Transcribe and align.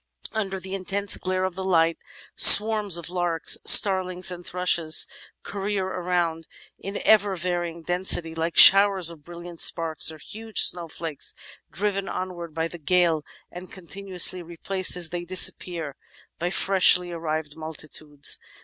Under 0.31 0.59
the 0.59 0.73
intense 0.73 1.15
glare 1.15 1.43
of 1.43 1.53
the 1.53 1.63
light, 1.63 1.99
swarms 2.35 2.97
of 2.97 3.11
larks, 3.11 3.59
starlings, 3.67 4.31
and 4.31 4.43
thrushes 4.43 5.05
career 5.43 5.85
around 5.85 6.47
in 6.79 6.99
ever 7.05 7.35
varying 7.35 7.83
density, 7.83 8.33
like 8.33 8.57
showers 8.57 9.11
of 9.11 9.23
brilliant 9.23 9.59
sparks 9.59 10.11
or 10.11 10.17
huge 10.17 10.61
snowflakes 10.61 11.35
driven 11.69 12.09
onwards 12.09 12.55
by 12.55 12.67
the 12.67 12.79
gale, 12.79 13.21
and 13.51 13.71
continuously 13.71 14.41
replaced 14.41 14.97
as 14.97 15.11
they 15.11 15.23
disappear 15.23 15.95
by 16.39 16.49
freshly 16.49 17.11
arrived 17.11 17.55
multitudes. 17.55 18.39